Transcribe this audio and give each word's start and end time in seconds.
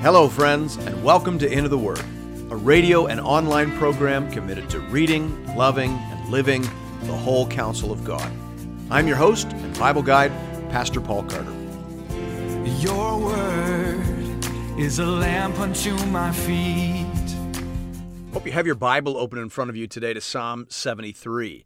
Hello, 0.00 0.28
friends, 0.28 0.76
and 0.76 1.02
welcome 1.02 1.40
to 1.40 1.52
Into 1.52 1.68
the 1.68 1.76
Word, 1.76 1.98
a 2.50 2.56
radio 2.56 3.06
and 3.06 3.18
online 3.18 3.76
program 3.78 4.30
committed 4.30 4.70
to 4.70 4.78
reading, 4.78 5.56
loving, 5.56 5.90
and 5.90 6.30
living 6.30 6.62
the 7.02 7.16
whole 7.16 7.48
counsel 7.48 7.90
of 7.90 8.04
God. 8.04 8.30
I'm 8.92 9.08
your 9.08 9.16
host 9.16 9.48
and 9.48 9.76
Bible 9.76 10.02
guide, 10.02 10.30
Pastor 10.70 11.00
Paul 11.00 11.24
Carter. 11.24 11.52
Your 12.78 13.18
word 13.18 14.46
is 14.78 15.00
a 15.00 15.04
lamp 15.04 15.58
unto 15.58 15.96
my 16.06 16.30
feet. 16.30 17.34
Hope 18.32 18.46
you 18.46 18.52
have 18.52 18.66
your 18.66 18.76
Bible 18.76 19.16
open 19.16 19.40
in 19.40 19.48
front 19.48 19.68
of 19.68 19.74
you 19.74 19.88
today 19.88 20.14
to 20.14 20.20
Psalm 20.20 20.66
73. 20.68 21.64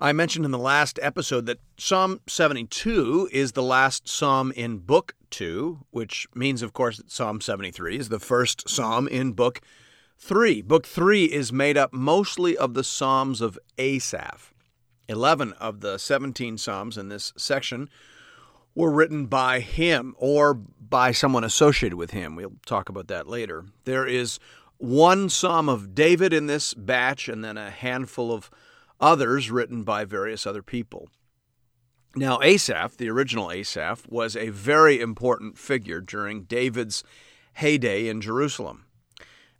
I 0.00 0.12
mentioned 0.12 0.44
in 0.44 0.52
the 0.52 0.58
last 0.58 1.00
episode 1.02 1.46
that 1.46 1.58
Psalm 1.76 2.20
72 2.28 3.28
is 3.32 3.52
the 3.52 3.64
last 3.64 4.08
psalm 4.08 4.52
in 4.52 4.78
Book 4.78 5.16
2, 5.30 5.86
which 5.90 6.28
means, 6.36 6.62
of 6.62 6.72
course, 6.72 6.98
that 6.98 7.10
Psalm 7.10 7.40
73 7.40 7.98
is 7.98 8.08
the 8.08 8.20
first 8.20 8.68
psalm 8.68 9.08
in 9.08 9.32
Book 9.32 9.60
3. 10.18 10.62
Book 10.62 10.86
3 10.86 11.24
is 11.24 11.52
made 11.52 11.76
up 11.76 11.92
mostly 11.92 12.56
of 12.56 12.74
the 12.74 12.84
Psalms 12.84 13.40
of 13.40 13.58
Asaph. 13.76 14.54
11 15.08 15.54
of 15.54 15.80
the 15.80 15.98
17 15.98 16.58
Psalms 16.58 16.96
in 16.96 17.08
this 17.08 17.32
section 17.36 17.90
were 18.76 18.92
written 18.92 19.26
by 19.26 19.58
him 19.58 20.14
or 20.16 20.54
by 20.54 21.10
someone 21.10 21.42
associated 21.42 21.96
with 21.96 22.12
him. 22.12 22.36
We'll 22.36 22.52
talk 22.66 22.88
about 22.88 23.08
that 23.08 23.26
later. 23.26 23.64
There 23.84 24.06
is 24.06 24.38
one 24.76 25.28
Psalm 25.28 25.68
of 25.68 25.92
David 25.92 26.32
in 26.32 26.46
this 26.46 26.72
batch, 26.72 27.28
and 27.28 27.42
then 27.42 27.56
a 27.56 27.70
handful 27.70 28.32
of 28.32 28.48
others 29.00 29.50
written 29.50 29.82
by 29.82 30.04
various 30.04 30.46
other 30.46 30.62
people. 30.62 31.08
Now, 32.16 32.40
Asaph, 32.42 32.96
the 32.96 33.10
original 33.10 33.52
Asaph, 33.52 34.06
was 34.08 34.34
a 34.34 34.48
very 34.48 35.00
important 35.00 35.58
figure 35.58 36.00
during 36.00 36.44
David's 36.44 37.04
heyday 37.54 38.08
in 38.08 38.20
Jerusalem. 38.20 38.86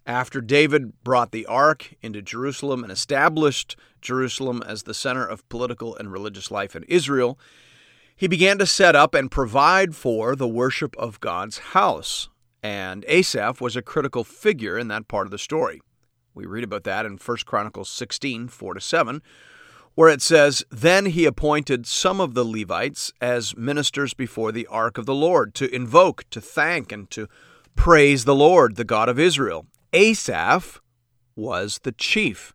After 0.06 0.41
David 0.41 1.05
brought 1.05 1.33
the 1.33 1.45
ark 1.47 1.95
into 2.00 2.22
Jerusalem 2.22 2.83
and 2.83 2.91
established 2.91 3.77
Jerusalem 4.00 4.62
as 4.67 4.84
the 4.84 4.95
center 4.95 5.27
of 5.27 5.47
political 5.50 5.95
and 5.95 6.11
religious 6.11 6.50
life 6.50 6.75
in 6.75 6.84
Israel, 6.84 7.39
he 8.17 8.27
began 8.27 8.58
to 8.58 8.67
set 8.67 8.97
up 8.97 9.14
and 9.14 9.30
provide 9.30 9.95
for 9.95 10.34
the 10.34 10.48
worship 10.48 10.97
of 10.97 11.20
God's 11.20 11.58
house. 11.58 12.30
And 12.62 13.05
Asaph 13.06 13.61
was 13.61 13.77
a 13.77 13.83
critical 13.83 14.25
figure 14.25 14.78
in 14.78 14.89
that 14.89 15.06
part 15.06 15.27
of 15.27 15.30
the 15.30 15.39
story. 15.39 15.80
We 16.39 16.47
read 16.47 16.62
about 16.62 16.84
that 16.84 17.05
in 17.05 17.17
1 17.17 17.36
Chronicles 17.47 17.89
16, 17.89 18.47
4 18.47 18.75
to 18.75 18.81
7, 18.81 19.22
where 19.97 20.08
it 20.08 20.22
says, 20.22 20.64
Then 20.70 21.06
he 21.06 21.25
appointed 21.25 21.84
some 21.84 22.20
of 22.20 22.34
the 22.34 22.45
Levites 22.45 23.12
as 23.20 23.56
ministers 23.56 24.14
before 24.14 24.53
the 24.53 24.69
ark 24.69 24.98
of 24.98 25.05
the 25.05 25.17
Lord, 25.17 25.53
to 25.56 25.75
invoke, 25.75 26.30
to 26.30 26.41
thank, 26.41 26.92
and 26.92 27.11
to 27.11 27.27
praise 27.75 28.25
the 28.25 28.36
Lord, 28.36 28.77
the 28.77 28.84
God 28.84 29.08
of 29.08 29.19
Israel. 29.19 29.67
Asaph 29.92 30.80
was 31.34 31.80
the 31.83 31.91
chief. 31.91 32.55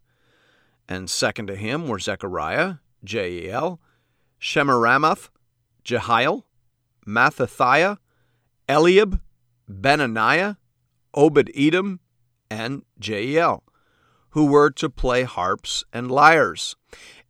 And 0.87 1.09
second 1.09 1.47
to 1.47 1.57
him 1.57 1.89
were 1.89 1.99
Zechariah, 1.99 2.75
Jeiel, 3.05 3.79
Shemiramoth, 4.39 5.27
Jehiel, 5.83 6.45
Mattithiah, 7.05 7.97
Eliab, 8.69 9.19
Benaiah, 9.67 10.57
Obed 11.13 11.51
Edom, 11.53 11.99
and 12.49 12.83
Jeiel 12.97 13.62
who 14.33 14.47
were 14.47 14.71
to 14.71 14.89
play 14.89 15.23
harps 15.23 15.83
and 15.93 16.11
lyres. 16.11 16.75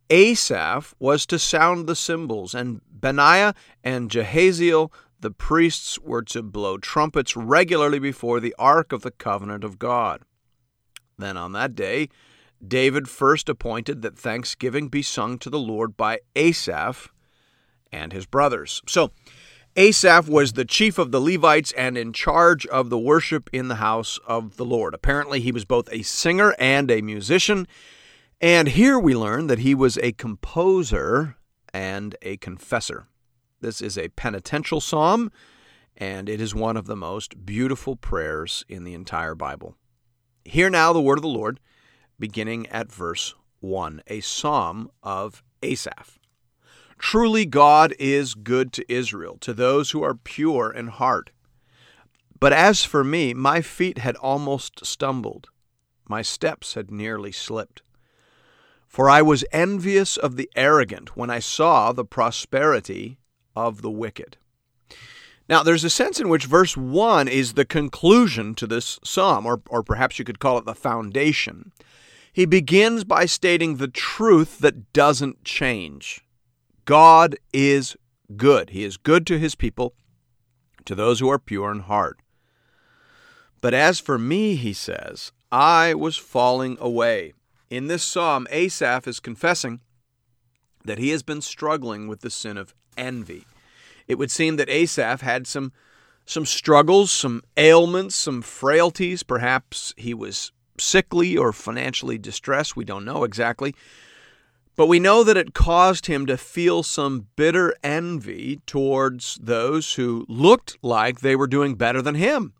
Asaph 0.08 0.94
was 0.98 1.26
to 1.26 1.38
sound 1.38 1.86
the 1.86 1.94
cymbals, 1.94 2.54
and 2.54 2.80
Benaiah 2.90 3.54
and 3.82 4.10
Jahaziel, 4.10 4.90
the 5.20 5.30
priests, 5.30 5.98
were 5.98 6.22
to 6.22 6.42
blow 6.42 6.78
trumpets 6.78 7.36
regularly 7.36 7.98
before 7.98 8.40
the 8.40 8.54
ark 8.58 8.90
of 8.90 9.02
the 9.02 9.10
covenant 9.10 9.64
of 9.64 9.78
God. 9.78 10.22
Then 11.18 11.36
on 11.36 11.52
that 11.52 11.74
day, 11.74 12.08
David 12.66 13.08
first 13.08 13.50
appointed 13.50 14.00
that 14.00 14.18
thanksgiving 14.18 14.88
be 14.88 15.02
sung 15.02 15.38
to 15.40 15.50
the 15.50 15.58
Lord 15.58 15.98
by 15.98 16.20
Asaph 16.34 17.10
and 17.92 18.14
his 18.14 18.24
brothers. 18.24 18.80
So, 18.88 19.10
Asaph 19.76 20.28
was 20.28 20.52
the 20.52 20.64
chief 20.64 20.98
of 20.98 21.10
the 21.10 21.20
Levites 21.20 21.72
and 21.72 21.98
in 21.98 22.12
charge 22.12 22.64
of 22.66 22.90
the 22.90 22.98
worship 22.98 23.50
in 23.52 23.66
the 23.66 23.76
house 23.76 24.20
of 24.24 24.56
the 24.56 24.64
Lord. 24.64 24.94
Apparently, 24.94 25.40
he 25.40 25.50
was 25.50 25.64
both 25.64 25.92
a 25.92 26.02
singer 26.02 26.54
and 26.60 26.92
a 26.92 27.02
musician. 27.02 27.66
And 28.40 28.68
here 28.68 29.00
we 29.00 29.16
learn 29.16 29.48
that 29.48 29.58
he 29.58 29.74
was 29.74 29.98
a 29.98 30.12
composer 30.12 31.36
and 31.72 32.14
a 32.22 32.36
confessor. 32.36 33.08
This 33.60 33.80
is 33.80 33.98
a 33.98 34.10
penitential 34.10 34.80
psalm, 34.80 35.32
and 35.96 36.28
it 36.28 36.40
is 36.40 36.54
one 36.54 36.76
of 36.76 36.86
the 36.86 36.94
most 36.94 37.44
beautiful 37.44 37.96
prayers 37.96 38.64
in 38.68 38.84
the 38.84 38.94
entire 38.94 39.34
Bible. 39.34 39.74
Hear 40.44 40.70
now 40.70 40.92
the 40.92 41.00
word 41.00 41.18
of 41.18 41.22
the 41.22 41.28
Lord, 41.28 41.58
beginning 42.20 42.68
at 42.68 42.92
verse 42.92 43.34
1, 43.58 44.02
a 44.06 44.20
psalm 44.20 44.88
of 45.02 45.42
Asaph. 45.64 46.20
Truly, 46.98 47.46
God 47.46 47.94
is 47.98 48.34
good 48.34 48.72
to 48.74 48.92
Israel, 48.92 49.36
to 49.40 49.52
those 49.52 49.90
who 49.90 50.02
are 50.02 50.14
pure 50.14 50.72
in 50.72 50.88
heart. 50.88 51.30
But 52.40 52.52
as 52.52 52.84
for 52.84 53.02
me, 53.04 53.34
my 53.34 53.60
feet 53.60 53.98
had 53.98 54.16
almost 54.16 54.84
stumbled, 54.84 55.48
my 56.08 56.22
steps 56.22 56.74
had 56.74 56.90
nearly 56.90 57.32
slipped. 57.32 57.82
For 58.86 59.10
I 59.10 59.22
was 59.22 59.44
envious 59.50 60.16
of 60.16 60.36
the 60.36 60.50
arrogant 60.54 61.16
when 61.16 61.30
I 61.30 61.38
saw 61.38 61.92
the 61.92 62.04
prosperity 62.04 63.18
of 63.56 63.82
the 63.82 63.90
wicked. 63.90 64.36
Now, 65.48 65.62
there's 65.62 65.84
a 65.84 65.90
sense 65.90 66.20
in 66.20 66.28
which 66.28 66.46
verse 66.46 66.76
1 66.76 67.28
is 67.28 67.52
the 67.52 67.64
conclusion 67.64 68.54
to 68.54 68.66
this 68.66 68.98
psalm, 69.04 69.44
or, 69.44 69.60
or 69.68 69.82
perhaps 69.82 70.18
you 70.18 70.24
could 70.24 70.38
call 70.38 70.58
it 70.58 70.64
the 70.64 70.74
foundation. 70.74 71.72
He 72.32 72.46
begins 72.46 73.04
by 73.04 73.26
stating 73.26 73.76
the 73.76 73.88
truth 73.88 74.58
that 74.60 74.92
doesn't 74.92 75.44
change. 75.44 76.24
God 76.84 77.36
is 77.52 77.96
good. 78.36 78.70
He 78.70 78.84
is 78.84 78.96
good 78.96 79.26
to 79.26 79.38
his 79.38 79.54
people, 79.54 79.94
to 80.84 80.94
those 80.94 81.20
who 81.20 81.28
are 81.28 81.38
pure 81.38 81.70
in 81.70 81.80
heart. 81.80 82.18
But 83.60 83.74
as 83.74 83.98
for 83.98 84.18
me, 84.18 84.56
he 84.56 84.72
says, 84.72 85.32
I 85.50 85.94
was 85.94 86.16
falling 86.16 86.76
away. 86.80 87.32
In 87.70 87.86
this 87.86 88.02
psalm, 88.02 88.46
Asaph 88.50 89.06
is 89.06 89.20
confessing 89.20 89.80
that 90.84 90.98
he 90.98 91.10
has 91.10 91.22
been 91.22 91.40
struggling 91.40 92.06
with 92.06 92.20
the 92.20 92.30
sin 92.30 92.58
of 92.58 92.74
envy. 92.96 93.46
It 94.06 94.18
would 94.18 94.30
seem 94.30 94.56
that 94.56 94.68
Asaph 94.68 95.22
had 95.22 95.46
some 95.46 95.72
some 96.26 96.46
struggles, 96.46 97.10
some 97.10 97.42
ailments, 97.56 98.16
some 98.16 98.40
frailties. 98.40 99.22
Perhaps 99.22 99.92
he 99.96 100.14
was 100.14 100.52
sickly 100.78 101.36
or 101.36 101.52
financially 101.52 102.18
distressed. 102.18 102.76
We 102.76 102.84
don't 102.84 103.04
know 103.04 103.24
exactly. 103.24 103.74
But 104.76 104.88
we 104.88 104.98
know 104.98 105.22
that 105.22 105.36
it 105.36 105.54
caused 105.54 106.06
him 106.06 106.26
to 106.26 106.36
feel 106.36 106.82
some 106.82 107.28
bitter 107.36 107.74
envy 107.82 108.60
towards 108.66 109.38
those 109.40 109.94
who 109.94 110.26
looked 110.28 110.78
like 110.82 111.20
they 111.20 111.36
were 111.36 111.46
doing 111.46 111.76
better 111.76 112.02
than 112.02 112.16
him. 112.16 112.54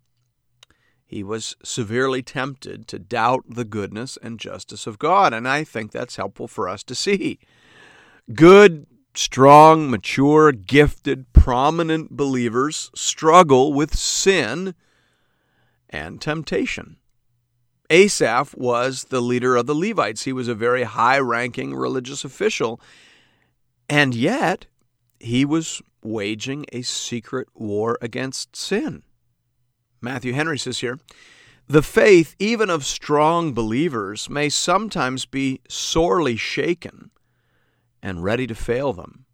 He 1.05 1.23
was 1.23 1.57
severely 1.63 2.23
tempted 2.23 2.89
to 2.89 2.99
doubt 2.99 3.45
the 3.49 3.65
goodness 3.65 4.17
and 4.23 4.39
justice 4.39 4.87
of 4.87 4.99
God, 4.99 5.33
and 5.33 5.47
I 5.47 5.65
think 5.65 5.91
that's 5.91 6.17
helpful 6.17 6.49
for 6.49 6.69
us 6.69 6.83
to 6.85 6.95
see. 6.95 7.39
Good, 8.33 8.87
strong, 9.15 9.91
mature, 9.91 10.53
gifted, 10.53 11.33
prominent 11.33 12.17
believers 12.17 12.91
struggle 12.95 13.73
with 13.73 13.95
sin 13.95 14.75
and 15.91 16.21
temptation. 16.21 16.97
Asaph 17.91 18.55
was 18.57 19.05
the 19.05 19.21
leader 19.21 19.57
of 19.57 19.67
the 19.67 19.75
Levites. 19.75 20.25
He 20.25 20.33
was 20.33 20.49
a 20.49 20.55
very 20.55 20.85
high 20.85 21.19
ranking 21.19 21.75
religious 21.75 22.25
official. 22.25 22.81
And 23.89 24.15
yet, 24.15 24.67
he 25.21 25.45
was 25.45 25.83
waging 26.03 26.67
a 26.73 26.83
secret 26.83 27.49
war 27.55 27.99
against 28.01 28.57
sin. 28.57 29.03
Matthew 30.01 30.33
Henry 30.33 30.59
says 30.59 30.81
here 30.81 30.99
The 31.67 31.83
faith, 31.83 32.35
even 32.39 32.71
of 32.71 32.85
strong 32.85 33.53
believers, 33.53 34.29
may 34.29 34.49
sometimes 34.49 35.27
be 35.27 35.61
sorely 35.69 36.37
shaken 36.37 37.11
and 38.03 38.23
ready 38.23 38.47
to 38.47 38.55
fail 38.55 38.93
them. 38.93 39.25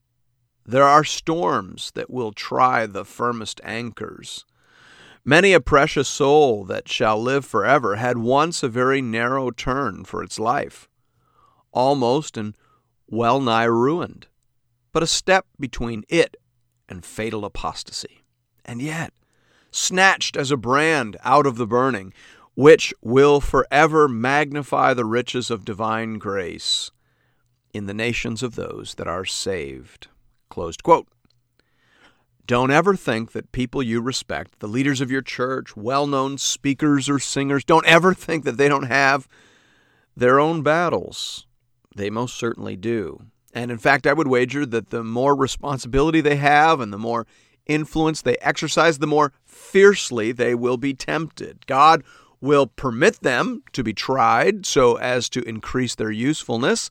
There 0.64 0.84
are 0.84 1.02
storms 1.02 1.90
that 1.94 2.10
will 2.10 2.32
try 2.32 2.86
the 2.86 3.04
firmest 3.04 3.60
anchors. 3.64 4.44
Many 5.24 5.52
a 5.52 5.60
precious 5.60 6.08
soul 6.08 6.64
that 6.64 6.88
shall 6.88 7.22
live 7.22 7.44
forever 7.44 7.96
had 7.96 8.16
once 8.18 8.62
a 8.62 8.68
very 8.68 9.02
narrow 9.02 9.50
turn 9.50 10.04
for 10.04 10.22
its 10.22 10.38
life, 10.38 10.88
almost 11.72 12.38
and 12.38 12.56
well 13.06 13.40
nigh 13.40 13.64
ruined, 13.64 14.28
but 14.92 15.02
a 15.02 15.06
step 15.06 15.46
between 15.58 16.04
it 16.08 16.36
and 16.88 17.04
fatal 17.04 17.44
apostasy. 17.44 18.24
And 18.64 18.80
yet, 18.80 19.12
snatched 19.70 20.36
as 20.36 20.50
a 20.50 20.56
brand 20.56 21.16
out 21.22 21.46
of 21.46 21.56
the 21.56 21.66
burning, 21.66 22.14
which 22.54 22.94
will 23.02 23.40
forever 23.40 24.08
magnify 24.08 24.94
the 24.94 25.04
riches 25.04 25.50
of 25.50 25.64
divine 25.64 26.18
grace 26.18 26.90
in 27.72 27.86
the 27.86 27.94
nations 27.94 28.42
of 28.42 28.54
those 28.54 28.94
that 28.94 29.06
are 29.06 29.24
saved. 29.24 30.08
Closed 30.48 30.82
quote. 30.82 31.08
Don't 32.46 32.70
ever 32.70 32.96
think 32.96 33.32
that 33.32 33.52
people 33.52 33.82
you 33.82 34.00
respect, 34.00 34.58
the 34.58 34.66
leaders 34.66 35.00
of 35.00 35.10
your 35.10 35.22
church, 35.22 35.76
well 35.76 36.06
known 36.06 36.38
speakers 36.38 37.08
or 37.08 37.18
singers, 37.18 37.64
don't 37.64 37.86
ever 37.86 38.12
think 38.14 38.44
that 38.44 38.56
they 38.56 38.68
don't 38.68 38.88
have 38.88 39.28
their 40.16 40.40
own 40.40 40.62
battles. 40.62 41.46
They 41.94 42.10
most 42.10 42.36
certainly 42.36 42.76
do. 42.76 43.22
And 43.52 43.70
in 43.70 43.78
fact, 43.78 44.06
I 44.06 44.12
would 44.12 44.28
wager 44.28 44.64
that 44.66 44.90
the 44.90 45.02
more 45.02 45.34
responsibility 45.34 46.20
they 46.20 46.36
have 46.36 46.80
and 46.80 46.92
the 46.92 46.98
more 46.98 47.26
influence 47.66 48.22
they 48.22 48.36
exercise, 48.36 48.98
the 48.98 49.06
more 49.06 49.32
fiercely 49.44 50.32
they 50.32 50.54
will 50.54 50.76
be 50.76 50.94
tempted. 50.94 51.66
God 51.66 52.02
will 52.40 52.66
permit 52.66 53.20
them 53.20 53.62
to 53.72 53.82
be 53.82 53.92
tried 53.92 54.66
so 54.66 54.96
as 54.96 55.28
to 55.30 55.42
increase 55.42 55.94
their 55.94 56.10
usefulness, 56.10 56.90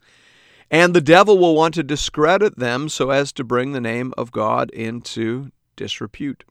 and 0.72 0.94
the 0.94 1.02
devil 1.02 1.38
will 1.38 1.56
want 1.56 1.74
to 1.76 1.84
discredit 1.84 2.58
them 2.58 2.90
so 2.90 3.10
as 3.10 3.32
to 3.34 3.44
bring 3.44 3.72
the 3.72 3.82
name 3.82 4.14
of 4.18 4.32
God 4.32 4.70
into 4.72 5.52
disrepute. 5.76 6.44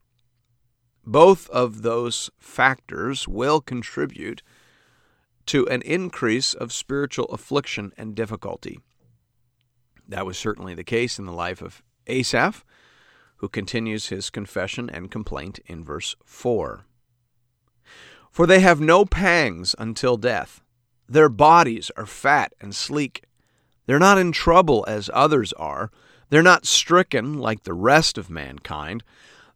Both 1.04 1.48
of 1.50 1.82
those 1.82 2.30
factors 2.38 3.26
will 3.26 3.60
contribute 3.60 4.42
to 5.46 5.66
an 5.68 5.82
increase 5.82 6.52
of 6.52 6.72
spiritual 6.72 7.24
affliction 7.26 7.92
and 7.96 8.14
difficulty. 8.14 8.80
That 10.06 10.26
was 10.26 10.36
certainly 10.36 10.74
the 10.74 10.84
case 10.84 11.18
in 11.18 11.26
the 11.26 11.32
life 11.32 11.62
of 11.62 11.82
Asaph, 12.06 12.64
who 13.36 13.48
continues 13.48 14.08
his 14.08 14.30
confession 14.30 14.90
and 14.90 15.10
complaint 15.10 15.60
in 15.66 15.84
verse 15.84 16.16
4. 16.24 16.84
For 18.30 18.46
they 18.46 18.60
have 18.60 18.80
no 18.80 19.04
pangs 19.04 19.74
until 19.78 20.16
death. 20.16 20.62
Their 21.08 21.28
bodies 21.28 21.90
are 21.96 22.06
fat 22.06 22.52
and 22.60 22.74
sleek. 22.74 23.22
They're 23.88 23.98
not 23.98 24.18
in 24.18 24.32
trouble 24.32 24.84
as 24.86 25.08
others 25.14 25.54
are. 25.54 25.90
They're 26.28 26.42
not 26.42 26.66
stricken 26.66 27.38
like 27.38 27.62
the 27.62 27.72
rest 27.72 28.18
of 28.18 28.28
mankind. 28.28 29.02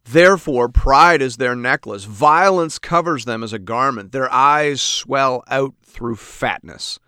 Therefore, 0.05 0.69
pride 0.69 1.21
is 1.21 1.37
their 1.37 1.55
necklace. 1.55 2.05
Violence 2.05 2.79
covers 2.79 3.25
them 3.25 3.43
as 3.43 3.53
a 3.53 3.59
garment. 3.59 4.11
Their 4.11 4.33
eyes 4.33 4.81
swell 4.81 5.43
out 5.47 5.75
through 5.83 6.15
fatness. 6.15 6.99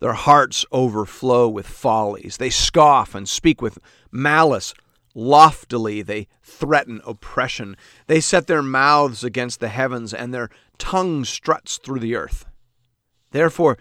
Their 0.00 0.12
hearts 0.12 0.66
overflow 0.70 1.48
with 1.48 1.66
follies. 1.66 2.36
They 2.36 2.50
scoff 2.50 3.14
and 3.14 3.26
speak 3.26 3.62
with 3.62 3.78
malice. 4.12 4.74
Loftily 5.14 6.02
they 6.02 6.28
threaten 6.42 7.00
oppression. 7.06 7.74
They 8.06 8.20
set 8.20 8.48
their 8.48 8.62
mouths 8.62 9.24
against 9.24 9.60
the 9.60 9.68
heavens, 9.68 10.12
and 10.12 10.34
their 10.34 10.50
tongue 10.76 11.24
struts 11.24 11.78
through 11.78 12.00
the 12.00 12.16
earth. 12.16 12.44
Therefore, 13.30 13.78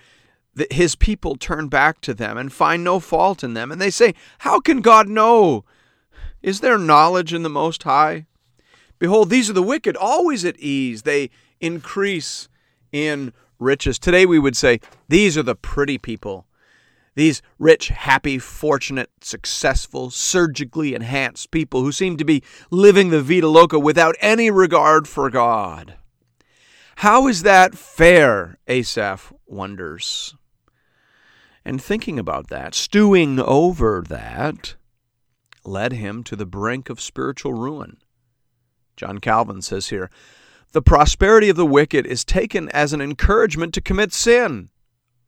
his 0.71 0.95
people 0.95 1.35
turn 1.35 1.67
back 1.67 2.01
to 2.01 2.13
them 2.13 2.37
and 2.37 2.51
find 2.51 2.83
no 2.83 2.99
fault 2.99 3.43
in 3.43 3.53
them. 3.53 3.71
And 3.71 3.79
they 3.79 3.89
say, 3.89 4.13
How 4.39 4.59
can 4.59 4.81
God 4.81 5.07
know? 5.07 5.63
Is 6.41 6.61
there 6.61 6.77
knowledge 6.77 7.33
in 7.33 7.43
the 7.43 7.49
Most 7.49 7.83
High? 7.83 8.25
Behold, 8.97 9.29
these 9.29 9.49
are 9.49 9.53
the 9.53 9.63
wicked, 9.63 9.95
always 9.95 10.43
at 10.43 10.57
ease. 10.57 11.03
They 11.03 11.29
increase 11.59 12.49
in 12.91 13.33
riches. 13.59 13.99
Today 13.99 14.25
we 14.25 14.39
would 14.39 14.57
say, 14.57 14.79
These 15.07 15.37
are 15.37 15.43
the 15.43 15.55
pretty 15.55 15.97
people. 15.97 16.45
These 17.15 17.41
rich, 17.57 17.89
happy, 17.89 18.39
fortunate, 18.39 19.09
successful, 19.21 20.09
surgically 20.09 20.93
enhanced 20.93 21.51
people 21.51 21.81
who 21.81 21.91
seem 21.91 22.15
to 22.17 22.23
be 22.23 22.43
living 22.71 23.09
the 23.09 23.21
Vida 23.21 23.47
Loca 23.47 23.77
without 23.77 24.15
any 24.21 24.49
regard 24.49 25.07
for 25.07 25.29
God. 25.29 25.95
How 26.97 27.27
is 27.27 27.43
that 27.43 27.75
fair? 27.75 28.57
Asaph 28.67 29.33
wonders. 29.47 30.35
And 31.65 31.81
thinking 31.81 32.17
about 32.17 32.47
that, 32.47 32.73
stewing 32.73 33.39
over 33.39 34.03
that, 34.07 34.75
led 35.63 35.93
him 35.93 36.23
to 36.23 36.35
the 36.35 36.45
brink 36.45 36.89
of 36.89 37.01
spiritual 37.01 37.53
ruin. 37.53 37.97
John 38.95 39.19
Calvin 39.19 39.61
says 39.61 39.89
here, 39.89 40.09
the 40.71 40.81
prosperity 40.81 41.49
of 41.49 41.55
the 41.55 41.65
wicked 41.65 42.05
is 42.05 42.23
taken 42.23 42.69
as 42.69 42.93
an 42.93 43.01
encouragement 43.01 43.73
to 43.73 43.81
commit 43.81 44.13
sin. 44.13 44.69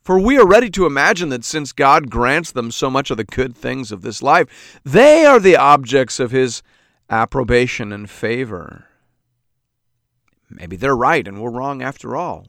For 0.03 0.19
we 0.19 0.37
are 0.37 0.47
ready 0.47 0.69
to 0.71 0.85
imagine 0.85 1.29
that 1.29 1.43
since 1.43 1.71
God 1.71 2.09
grants 2.09 2.51
them 2.51 2.71
so 2.71 2.89
much 2.89 3.11
of 3.11 3.17
the 3.17 3.23
good 3.23 3.55
things 3.55 3.91
of 3.91 4.01
this 4.01 4.21
life, 4.21 4.79
they 4.83 5.25
are 5.25 5.39
the 5.39 5.55
objects 5.55 6.19
of 6.19 6.31
His 6.31 6.61
approbation 7.09 7.91
and 7.91 8.09
favor. 8.09 8.85
Maybe 10.49 10.75
they're 10.75 10.95
right 10.95 11.27
and 11.27 11.41
we're 11.41 11.51
wrong 11.51 11.81
after 11.81 12.15
all. 12.15 12.47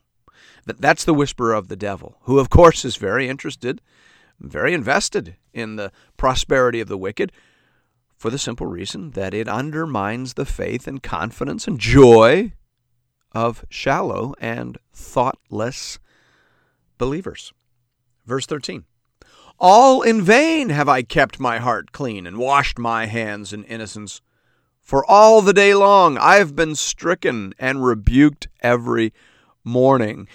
That's 0.67 1.05
the 1.05 1.15
whisper 1.15 1.53
of 1.53 1.69
the 1.69 1.77
devil, 1.77 2.19
who, 2.23 2.39
of 2.39 2.51
course, 2.51 2.85
is 2.85 2.97
very 2.97 3.29
interested, 3.29 3.81
very 4.41 4.75
invested 4.75 5.37
in 5.53 5.77
the 5.77 5.93
prosperity 6.17 6.81
of 6.81 6.89
the 6.89 6.99
wicked, 6.99 7.33
for 8.17 8.31
the 8.31 8.39
simple 8.39 8.67
reason 8.67 9.11
that 9.13 9.35
it 9.35 9.49
undermines 9.49 10.35
the 10.35 10.45
faith 10.45 10.87
and 10.87 11.03
confidence 11.03 11.67
and 11.67 11.81
joy 11.81 12.53
of 13.33 13.65
shallow 13.69 14.35
and 14.41 14.79
thoughtless 14.93 15.99
believers. 16.99 17.53
Verse 18.25 18.47
13 18.47 18.85
All 19.59 20.03
in 20.03 20.23
vain 20.23 20.69
have 20.69 20.89
I 20.89 21.03
kept 21.03 21.41
my 21.41 21.59
heart 21.59 21.93
clean 21.93 22.27
and 22.27 22.39
washed 22.39 22.79
my 22.79 23.07
hands 23.07 23.53
in 23.53 23.65
innocence. 23.65 24.21
For 24.81 25.05
all 25.11 25.43
the 25.43 25.53
day 25.53 25.75
long 25.75 26.19
I 26.19 26.37
have 26.37 26.55
been 26.55 26.77
stricken 26.77 27.55
and 27.59 27.85
rebuked 27.85 28.49
every 28.61 29.13
morning. 29.65 30.29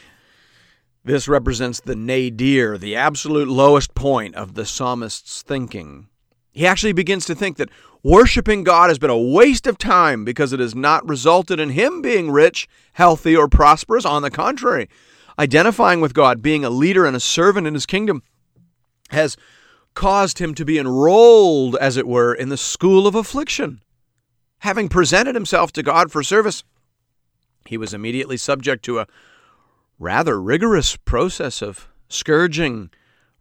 This 1.03 1.27
represents 1.27 1.79
the 1.79 1.95
nadir, 1.95 2.77
the 2.77 2.95
absolute 2.95 3.47
lowest 3.47 3.95
point 3.95 4.35
of 4.35 4.55
the 4.55 4.65
psalmist's 4.65 5.41
thinking. 5.41 6.07
He 6.51 6.65
actually 6.65 6.93
begins 6.93 7.25
to 7.25 7.35
think 7.35 7.57
that 7.57 7.69
worshiping 8.03 8.63
God 8.63 8.89
has 8.89 8.99
been 8.99 9.09
a 9.09 9.17
waste 9.17 9.67
of 9.67 9.77
time 9.77 10.25
because 10.25 10.53
it 10.53 10.59
has 10.59 10.75
not 10.75 11.07
resulted 11.07 11.59
in 11.59 11.69
him 11.69 12.01
being 12.01 12.31
rich, 12.31 12.67
healthy, 12.93 13.35
or 13.35 13.47
prosperous. 13.47 14.05
On 14.05 14.21
the 14.21 14.31
contrary, 14.31 14.89
identifying 15.37 16.01
with 16.01 16.13
God, 16.13 16.41
being 16.41 16.65
a 16.65 16.69
leader 16.69 17.05
and 17.05 17.15
a 17.15 17.19
servant 17.19 17.67
in 17.67 17.73
his 17.73 17.85
kingdom, 17.85 18.23
has 19.11 19.37
caused 19.93 20.39
him 20.39 20.53
to 20.55 20.65
be 20.65 20.77
enrolled, 20.77 21.75
as 21.77 21.95
it 21.95 22.07
were, 22.07 22.33
in 22.33 22.49
the 22.49 22.57
school 22.57 23.07
of 23.07 23.15
affliction. 23.15 23.81
Having 24.59 24.89
presented 24.89 25.35
himself 25.35 25.71
to 25.73 25.83
God 25.83 26.11
for 26.11 26.23
service, 26.23 26.63
he 27.67 27.77
was 27.77 27.93
immediately 27.93 28.37
subject 28.37 28.83
to 28.85 28.99
a 28.99 29.07
rather 29.99 30.39
rigorous 30.39 30.95
process 30.95 31.61
of 31.61 31.89
scourging, 32.09 32.89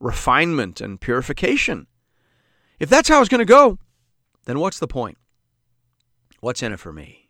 refinement, 0.00 0.80
and 0.80 1.00
purification. 1.00 1.86
If 2.78 2.88
that's 2.88 3.08
how 3.08 3.20
it's 3.20 3.28
going 3.28 3.38
to 3.38 3.44
go, 3.44 3.78
then 4.44 4.58
what's 4.58 4.78
the 4.78 4.88
point? 4.88 5.18
What's 6.40 6.62
in 6.62 6.72
it 6.72 6.80
for 6.80 6.92
me? 6.92 7.28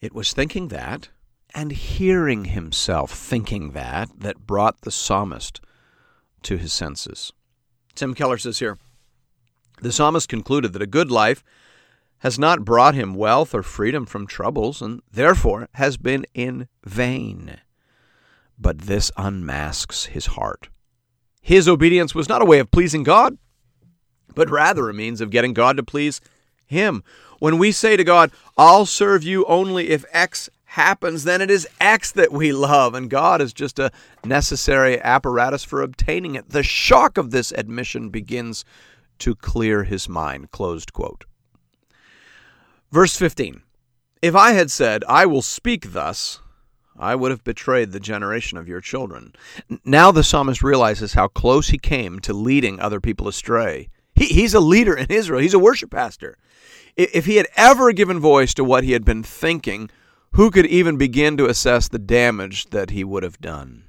It 0.00 0.14
was 0.14 0.32
thinking 0.32 0.68
that 0.68 1.10
and 1.54 1.72
hearing 1.72 2.46
himself 2.46 3.12
thinking 3.12 3.72
that 3.72 4.08
that 4.18 4.46
brought 4.46 4.82
the 4.82 4.90
psalmist 4.90 5.60
to 6.42 6.56
his 6.56 6.72
senses. 6.72 7.32
Tim 7.94 8.14
Keller 8.14 8.38
says 8.38 8.60
here 8.60 8.78
The 9.82 9.92
psalmist 9.92 10.28
concluded 10.28 10.72
that 10.72 10.82
a 10.82 10.86
good 10.86 11.10
life 11.10 11.44
has 12.20 12.38
not 12.38 12.64
brought 12.64 12.94
him 12.94 13.14
wealth 13.14 13.54
or 13.54 13.62
freedom 13.62 14.06
from 14.06 14.26
troubles, 14.26 14.80
and 14.80 15.02
therefore 15.10 15.68
has 15.74 15.96
been 15.96 16.24
in 16.34 16.68
vain. 16.84 17.58
But 18.58 18.82
this 18.82 19.10
unmasks 19.16 20.06
his 20.06 20.26
heart. 20.26 20.68
His 21.40 21.66
obedience 21.66 22.14
was 22.14 22.28
not 22.28 22.42
a 22.42 22.46
way 22.46 22.58
of 22.58 22.70
pleasing 22.70 23.02
God, 23.02 23.38
but 24.34 24.50
rather 24.50 24.88
a 24.88 24.94
means 24.94 25.20
of 25.20 25.30
getting 25.30 25.54
God 25.54 25.76
to 25.78 25.82
please 25.82 26.20
him. 26.66 27.02
When 27.38 27.58
we 27.58 27.72
say 27.72 27.96
to 27.96 28.04
God, 28.04 28.30
I'll 28.56 28.86
serve 28.86 29.24
you 29.24 29.46
only 29.46 29.88
if 29.88 30.04
X 30.12 30.50
happens, 30.64 31.24
then 31.24 31.40
it 31.40 31.50
is 31.50 31.66
X 31.80 32.12
that 32.12 32.32
we 32.32 32.52
love, 32.52 32.94
and 32.94 33.08
God 33.08 33.40
is 33.40 33.54
just 33.54 33.78
a 33.78 33.90
necessary 34.24 35.00
apparatus 35.00 35.64
for 35.64 35.80
obtaining 35.80 36.34
it. 36.34 36.50
The 36.50 36.62
shock 36.62 37.16
of 37.16 37.30
this 37.30 37.50
admission 37.52 38.10
begins 38.10 38.64
to 39.20 39.34
clear 39.34 39.84
his 39.84 40.08
mind. 40.08 40.50
Closed 40.50 40.92
quote. 40.92 41.24
Verse 42.92 43.16
15 43.16 43.62
If 44.20 44.34
I 44.34 44.52
had 44.52 44.70
said, 44.70 45.04
I 45.08 45.26
will 45.26 45.42
speak 45.42 45.92
thus, 45.92 46.40
I 46.98 47.14
would 47.14 47.30
have 47.30 47.44
betrayed 47.44 47.92
the 47.92 48.00
generation 48.00 48.58
of 48.58 48.68
your 48.68 48.80
children. 48.80 49.32
Now 49.84 50.10
the 50.10 50.24
psalmist 50.24 50.62
realizes 50.62 51.14
how 51.14 51.28
close 51.28 51.68
he 51.68 51.78
came 51.78 52.18
to 52.20 52.32
leading 52.32 52.80
other 52.80 53.00
people 53.00 53.28
astray. 53.28 53.88
He, 54.14 54.26
he's 54.26 54.54
a 54.54 54.60
leader 54.60 54.94
in 54.96 55.06
Israel, 55.08 55.40
he's 55.40 55.54
a 55.54 55.58
worship 55.58 55.90
pastor. 55.90 56.36
If 56.96 57.26
he 57.26 57.36
had 57.36 57.46
ever 57.56 57.92
given 57.92 58.18
voice 58.18 58.52
to 58.54 58.64
what 58.64 58.84
he 58.84 58.92
had 58.92 59.04
been 59.04 59.22
thinking, 59.22 59.88
who 60.32 60.50
could 60.50 60.66
even 60.66 60.96
begin 60.98 61.36
to 61.38 61.46
assess 61.46 61.88
the 61.88 61.98
damage 61.98 62.66
that 62.70 62.90
he 62.90 63.04
would 63.04 63.22
have 63.22 63.40
done? 63.40 63.84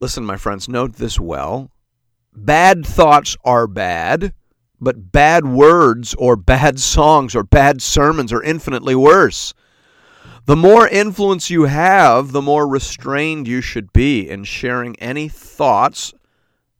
Listen, 0.00 0.24
my 0.24 0.36
friends, 0.36 0.68
note 0.68 0.94
this 0.94 1.18
well. 1.18 1.70
Bad 2.34 2.84
thoughts 2.84 3.36
are 3.44 3.66
bad, 3.66 4.34
but 4.84 5.12
bad 5.12 5.46
words 5.46 6.14
or 6.14 6.36
bad 6.36 6.78
songs 6.78 7.34
or 7.34 7.42
bad 7.42 7.82
sermons 7.82 8.32
are 8.32 8.42
infinitely 8.42 8.94
worse. 8.94 9.54
The 10.46 10.56
more 10.56 10.86
influence 10.86 11.50
you 11.50 11.64
have, 11.64 12.32
the 12.32 12.42
more 12.42 12.68
restrained 12.68 13.48
you 13.48 13.62
should 13.62 13.92
be 13.92 14.28
in 14.28 14.44
sharing 14.44 14.94
any 14.96 15.28
thoughts 15.28 16.12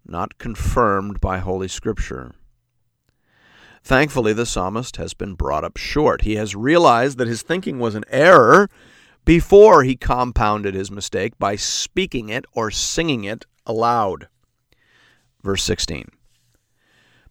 not 0.06 0.38
confirmed 0.38 1.20
by 1.20 1.38
Holy 1.38 1.68
Scripture. 1.68 2.32
Thankfully, 3.82 4.32
the 4.32 4.46
psalmist 4.46 4.96
has 4.96 5.14
been 5.14 5.34
brought 5.34 5.64
up 5.64 5.76
short. 5.76 6.22
He 6.22 6.36
has 6.36 6.54
realized 6.54 7.18
that 7.18 7.28
his 7.28 7.42
thinking 7.42 7.78
was 7.78 7.94
an 7.94 8.04
error 8.08 8.68
before 9.24 9.82
he 9.82 9.96
compounded 9.96 10.74
his 10.74 10.90
mistake 10.90 11.38
by 11.38 11.56
speaking 11.56 12.28
it 12.28 12.44
or 12.52 12.70
singing 12.70 13.24
it 13.24 13.46
aloud. 13.66 14.28
Verse 15.42 15.62
16. 15.62 16.08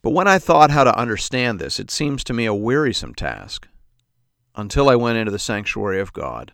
But 0.03 0.11
when 0.11 0.27
I 0.27 0.37
thought 0.37 0.69
how 0.69 0.83
to 0.83 0.97
understand 0.97 1.59
this, 1.59 1.79
it 1.79 1.89
seems 1.89 2.23
to 2.25 2.33
me 2.33 2.45
a 2.45 2.53
wearisome 2.53 3.15
task 3.15 3.67
until 4.53 4.89
I 4.89 4.95
went 4.95 5.17
into 5.17 5.31
the 5.31 5.39
sanctuary 5.39 5.99
of 5.99 6.13
God. 6.13 6.51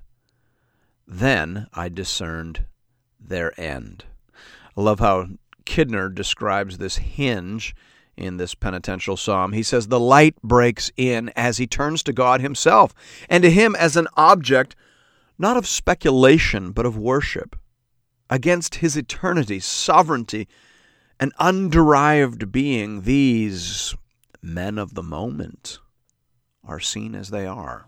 Then 1.07 1.67
I 1.73 1.89
discerned 1.89 2.65
their 3.19 3.59
end. 3.59 4.05
I 4.77 4.81
love 4.81 4.99
how 4.99 5.27
Kidner 5.65 6.13
describes 6.13 6.77
this 6.77 6.97
hinge 6.97 7.75
in 8.15 8.37
this 8.37 8.53
penitential 8.53 9.17
psalm. 9.17 9.53
He 9.53 9.63
says, 9.63 9.87
The 9.87 9.99
light 9.99 10.35
breaks 10.43 10.91
in 10.95 11.31
as 11.35 11.57
he 11.57 11.65
turns 11.65 12.03
to 12.03 12.13
God 12.13 12.41
himself 12.41 12.93
and 13.29 13.41
to 13.41 13.49
him 13.49 13.75
as 13.75 13.97
an 13.97 14.07
object 14.15 14.75
not 15.39 15.57
of 15.57 15.65
speculation, 15.65 16.71
but 16.71 16.85
of 16.85 16.97
worship, 16.97 17.55
against 18.29 18.75
his 18.75 18.97
eternity, 18.97 19.59
sovereignty, 19.59 20.47
and 21.19 21.35
underived 21.35 22.51
being. 22.51 23.01
These 23.01 23.95
men 24.41 24.77
of 24.77 24.93
the 24.93 25.03
moment 25.03 25.79
are 26.63 26.79
seen 26.79 27.15
as 27.15 27.29
they 27.29 27.45
are. 27.45 27.87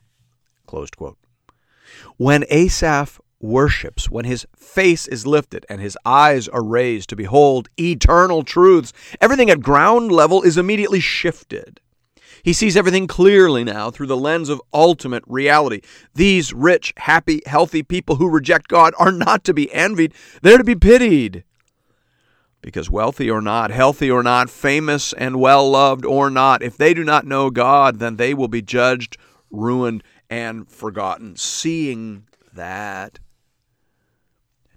When 2.17 2.45
Asaph 2.49 3.19
worships, 3.39 4.09
when 4.09 4.25
his 4.25 4.45
face 4.55 5.07
is 5.07 5.27
lifted 5.27 5.65
and 5.69 5.81
his 5.81 5.97
eyes 6.05 6.47
are 6.47 6.63
raised 6.63 7.09
to 7.09 7.15
behold 7.15 7.69
eternal 7.77 8.43
truths, 8.43 8.93
everything 9.19 9.49
at 9.49 9.61
ground 9.61 10.11
level 10.11 10.41
is 10.43 10.57
immediately 10.57 10.99
shifted. 10.99 11.79
He 12.43 12.53
sees 12.53 12.75
everything 12.75 13.07
clearly 13.07 13.63
now 13.63 13.91
through 13.91 14.07
the 14.07 14.17
lens 14.17 14.49
of 14.49 14.61
ultimate 14.73 15.23
reality. 15.27 15.81
These 16.15 16.53
rich, 16.53 16.93
happy, 16.97 17.41
healthy 17.45 17.83
people 17.83 18.15
who 18.15 18.29
reject 18.29 18.67
God 18.67 18.93
are 18.97 19.11
not 19.11 19.43
to 19.43 19.53
be 19.53 19.71
envied, 19.71 20.13
they're 20.41 20.57
to 20.57 20.63
be 20.63 20.75
pitied. 20.75 21.43
Because 22.61 22.89
wealthy 22.89 23.29
or 23.29 23.41
not, 23.41 23.71
healthy 23.71 24.11
or 24.11 24.21
not, 24.21 24.49
famous 24.49 25.13
and 25.13 25.39
well 25.39 25.69
loved 25.69 26.05
or 26.05 26.29
not, 26.29 26.61
if 26.61 26.77
they 26.77 26.93
do 26.93 27.03
not 27.03 27.25
know 27.25 27.49
God, 27.49 27.99
then 27.99 28.17
they 28.17 28.33
will 28.33 28.47
be 28.47 28.61
judged, 28.61 29.17
ruined, 29.49 30.03
and 30.29 30.69
forgotten. 30.69 31.35
Seeing 31.35 32.27
that 32.53 33.19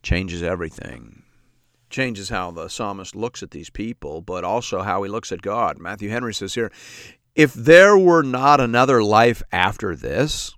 changes 0.02 0.42
everything. 0.42 1.22
Changes 1.90 2.28
how 2.28 2.50
the 2.50 2.68
psalmist 2.68 3.14
looks 3.14 3.42
at 3.42 3.50
these 3.50 3.70
people, 3.70 4.20
but 4.20 4.44
also 4.44 4.82
how 4.82 5.02
he 5.02 5.10
looks 5.10 5.30
at 5.30 5.42
God. 5.42 5.78
Matthew 5.78 6.10
Henry 6.10 6.34
says 6.34 6.54
here 6.54 6.72
if 7.34 7.52
there 7.52 7.98
were 7.98 8.22
not 8.22 8.60
another 8.60 9.02
life 9.02 9.42
after 9.50 9.96
this, 9.96 10.54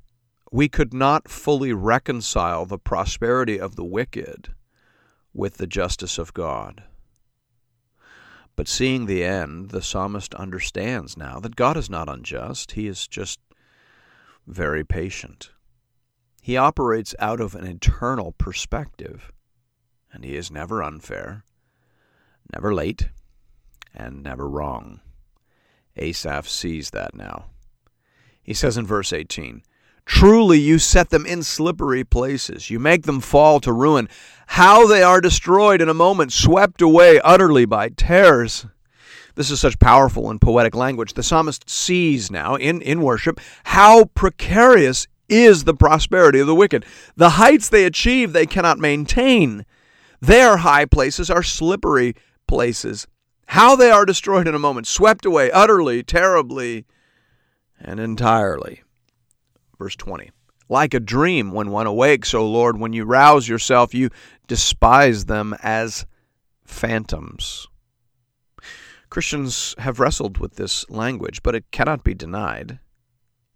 we 0.52 0.68
could 0.68 0.92
not 0.92 1.28
fully 1.28 1.72
reconcile 1.72 2.66
the 2.66 2.78
prosperity 2.78 3.58
of 3.58 3.76
the 3.76 3.84
wicked 3.84 4.52
with 5.32 5.56
the 5.56 5.66
justice 5.66 6.18
of 6.18 6.34
God. 6.34 6.82
But 8.56 8.68
seeing 8.68 9.04
the 9.04 9.22
end, 9.22 9.70
the 9.70 9.82
psalmist 9.82 10.34
understands 10.34 11.16
now 11.16 11.38
that 11.40 11.56
God 11.56 11.76
is 11.76 11.90
not 11.90 12.08
unjust. 12.08 12.72
He 12.72 12.86
is 12.86 13.06
just 13.06 13.38
very 14.46 14.82
patient. 14.82 15.50
He 16.40 16.56
operates 16.56 17.14
out 17.18 17.40
of 17.40 17.54
an 17.54 17.66
eternal 17.66 18.32
perspective, 18.32 19.30
and 20.10 20.24
he 20.24 20.36
is 20.36 20.50
never 20.50 20.82
unfair, 20.82 21.44
never 22.52 22.72
late, 22.72 23.10
and 23.94 24.22
never 24.22 24.48
wrong. 24.48 25.00
Asaph 25.96 26.48
sees 26.48 26.90
that 26.90 27.14
now. 27.14 27.46
He 28.42 28.54
says 28.54 28.76
in 28.76 28.86
verse 28.86 29.12
18, 29.12 29.62
Truly 30.06 30.58
you 30.58 30.78
set 30.78 31.10
them 31.10 31.26
in 31.26 31.42
slippery 31.42 32.04
places. 32.04 32.70
You 32.70 32.78
make 32.78 33.02
them 33.02 33.20
fall 33.20 33.60
to 33.60 33.72
ruin. 33.72 34.08
How 34.46 34.86
they 34.86 35.02
are 35.02 35.20
destroyed 35.20 35.82
in 35.82 35.88
a 35.88 35.94
moment, 35.94 36.32
swept 36.32 36.80
away 36.80 37.20
utterly 37.20 37.64
by 37.66 37.88
terrors. 37.88 38.66
This 39.34 39.50
is 39.50 39.60
such 39.60 39.78
powerful 39.78 40.30
and 40.30 40.40
poetic 40.40 40.74
language. 40.74 41.12
The 41.12 41.22
psalmist 41.22 41.68
sees 41.68 42.30
now 42.30 42.54
in, 42.54 42.80
in 42.80 43.02
worship 43.02 43.40
how 43.64 44.06
precarious 44.06 45.06
is 45.28 45.64
the 45.64 45.74
prosperity 45.74 46.38
of 46.38 46.46
the 46.46 46.54
wicked. 46.54 46.86
The 47.16 47.30
heights 47.30 47.68
they 47.68 47.84
achieve, 47.84 48.32
they 48.32 48.46
cannot 48.46 48.78
maintain. 48.78 49.66
Their 50.20 50.58
high 50.58 50.86
places 50.86 51.28
are 51.28 51.42
slippery 51.42 52.14
places. 52.46 53.06
How 53.48 53.76
they 53.76 53.90
are 53.90 54.06
destroyed 54.06 54.48
in 54.48 54.54
a 54.54 54.60
moment, 54.60 54.86
swept 54.86 55.26
away 55.26 55.50
utterly, 55.50 56.02
terribly, 56.02 56.86
and 57.78 58.00
entirely. 58.00 58.82
Verse 59.78 59.96
20. 59.96 60.30
Like 60.68 60.94
a 60.94 61.00
dream 61.00 61.52
when 61.52 61.70
one 61.70 61.86
awakes, 61.86 62.34
O 62.34 62.48
Lord, 62.48 62.78
when 62.78 62.92
you 62.92 63.04
rouse 63.04 63.48
yourself, 63.48 63.94
you 63.94 64.10
despise 64.46 65.26
them 65.26 65.54
as 65.62 66.06
phantoms. 66.64 67.68
Christians 69.08 69.74
have 69.78 70.00
wrestled 70.00 70.38
with 70.38 70.56
this 70.56 70.88
language, 70.90 71.42
but 71.42 71.54
it 71.54 71.70
cannot 71.70 72.02
be 72.02 72.14
denied 72.14 72.80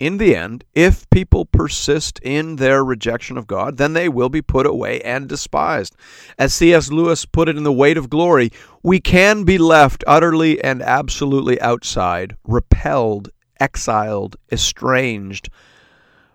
in 0.00 0.16
the 0.16 0.34
end, 0.34 0.64
if 0.74 1.08
people 1.10 1.44
persist 1.44 2.18
in 2.20 2.56
their 2.56 2.82
rejection 2.82 3.36
of 3.36 3.46
God, 3.46 3.76
then 3.76 3.92
they 3.92 4.08
will 4.08 4.30
be 4.30 4.40
put 4.40 4.64
away 4.64 5.02
and 5.02 5.28
despised. 5.28 5.94
As 6.38 6.54
C.S. 6.54 6.90
Lewis 6.90 7.26
put 7.26 7.50
it 7.50 7.56
in 7.58 7.64
The 7.64 7.72
Weight 7.72 7.98
of 7.98 8.08
Glory, 8.08 8.50
we 8.82 8.98
can 8.98 9.44
be 9.44 9.58
left 9.58 10.02
utterly 10.06 10.58
and 10.64 10.80
absolutely 10.80 11.60
outside, 11.60 12.34
repelled, 12.44 13.28
exiled, 13.60 14.36
estranged, 14.50 15.50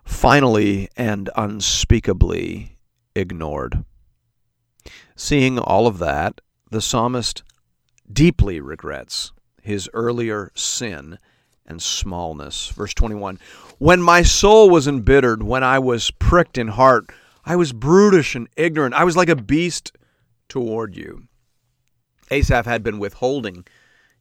finally 0.06 0.90
and 0.96 1.30
unspeakably 1.36 2.78
ignored. 3.16 3.84
Seeing 5.16 5.60
all 5.60 5.88
of 5.88 5.98
that, 6.00 6.42
the 6.70 6.82
psalmist 6.82 7.44
deeply 8.12 8.60
regrets 8.60 9.32
his 9.62 9.90
earlier 9.94 10.52
sin 10.56 11.18
and 11.66 11.82
smallness. 11.82 12.70
Verse 12.70 12.94
21 12.94 13.40
When 13.80 14.02
my 14.02 14.22
soul 14.22 14.70
was 14.70 14.88
embittered, 14.88 15.44
when 15.44 15.64
I 15.64 15.80
was 15.80 16.12
pricked 16.12 16.58
in 16.58 16.70
heart, 16.70 17.10
I 17.46 17.56
was 17.56 17.74
brutish 17.74 18.36
and 18.36 18.48
ignorant. 18.56 18.96
I 18.96 19.04
was 19.04 19.18
like 19.18 19.30
a 19.30 19.36
beast 19.36 19.92
toward 20.48 20.96
you. 20.96 21.28
Asaph 22.32 22.66
had 22.66 22.84
been 22.84 23.00
withholding 23.00 23.66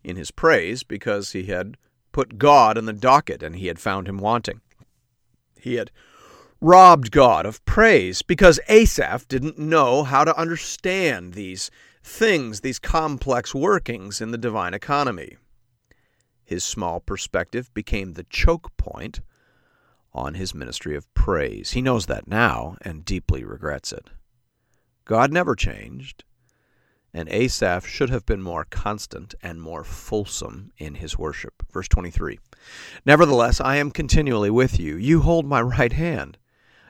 in 0.02 0.16
his 0.16 0.30
praise 0.30 0.82
because 0.82 1.32
he 1.32 1.44
had 1.44 1.76
put 2.12 2.38
God 2.38 2.76
in 2.76 2.84
the 2.84 2.92
docket 2.92 3.42
and 3.42 3.56
he 3.56 3.66
had 3.66 3.78
found 3.78 4.06
him 4.06 4.18
wanting. 4.18 4.60
He 5.64 5.76
had 5.76 5.90
robbed 6.60 7.10
God 7.10 7.46
of 7.46 7.64
praise 7.64 8.20
because 8.20 8.60
Asaph 8.68 9.26
didn't 9.28 9.58
know 9.58 10.02
how 10.02 10.22
to 10.22 10.38
understand 10.38 11.32
these 11.32 11.70
things, 12.02 12.60
these 12.60 12.78
complex 12.78 13.54
workings 13.54 14.20
in 14.20 14.30
the 14.30 14.36
divine 14.36 14.74
economy. 14.74 15.38
His 16.44 16.62
small 16.62 17.00
perspective 17.00 17.72
became 17.72 18.12
the 18.12 18.24
choke 18.24 18.76
point 18.76 19.22
on 20.12 20.34
his 20.34 20.54
ministry 20.54 20.94
of 20.96 21.12
praise. 21.14 21.70
He 21.70 21.80
knows 21.80 22.04
that 22.06 22.28
now 22.28 22.76
and 22.82 23.06
deeply 23.06 23.42
regrets 23.42 23.90
it. 23.90 24.10
God 25.06 25.32
never 25.32 25.54
changed, 25.54 26.24
and 27.14 27.26
Asaph 27.30 27.86
should 27.86 28.10
have 28.10 28.26
been 28.26 28.42
more 28.42 28.66
constant 28.68 29.34
and 29.42 29.62
more 29.62 29.82
fulsome 29.82 30.72
in 30.76 30.96
his 30.96 31.18
worship. 31.18 31.62
Verse 31.72 31.88
23 31.88 32.38
Nevertheless, 33.04 33.60
I 33.60 33.76
am 33.76 33.90
continually 33.90 34.50
with 34.50 34.78
you. 34.78 34.96
You 34.96 35.22
hold 35.22 35.46
my 35.46 35.60
right 35.60 35.92
hand. 35.92 36.38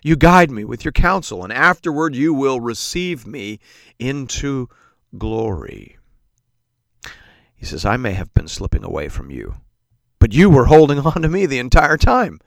You 0.02 0.16
guide 0.16 0.50
me 0.50 0.64
with 0.64 0.84
your 0.84 0.92
counsel, 0.92 1.42
and 1.42 1.52
afterward 1.52 2.14
you 2.14 2.34
will 2.34 2.60
receive 2.60 3.26
me 3.26 3.58
into 3.98 4.68
glory. 5.16 5.96
He 7.56 7.64
says, 7.64 7.86
I 7.86 7.96
may 7.96 8.12
have 8.12 8.34
been 8.34 8.48
slipping 8.48 8.84
away 8.84 9.08
from 9.08 9.30
you, 9.30 9.54
but 10.18 10.34
you 10.34 10.50
were 10.50 10.66
holding 10.66 10.98
on 10.98 11.22
to 11.22 11.28
me 11.28 11.46
the 11.46 11.58
entire 11.58 11.96
time. 11.96 12.40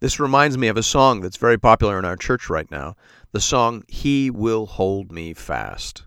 This 0.00 0.18
reminds 0.18 0.56
me 0.56 0.68
of 0.68 0.76
a 0.76 0.82
song 0.82 1.20
that's 1.20 1.36
very 1.36 1.58
popular 1.58 1.98
in 1.98 2.04
our 2.04 2.16
church 2.16 2.48
right 2.48 2.70
now 2.70 2.96
the 3.32 3.40
song, 3.40 3.84
He 3.88 4.30
Will 4.30 4.64
Hold 4.64 5.12
Me 5.12 5.34
Fast. 5.34 6.04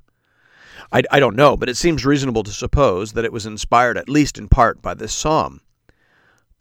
I, 0.92 1.04
I 1.12 1.20
don't 1.20 1.36
know, 1.36 1.56
but 1.56 1.70
it 1.70 1.78
seems 1.78 2.06
reasonable 2.06 2.42
to 2.44 2.52
suppose 2.52 3.14
that 3.14 3.26
it 3.26 3.32
was 3.32 3.46
inspired 3.46 3.98
at 3.98 4.10
least 4.10 4.40
in 4.40 4.48
part 4.48 4.82
by 4.82 4.96
this 4.96 5.14
psalm. 5.14 5.62